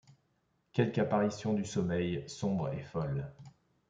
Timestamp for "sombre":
2.27-2.73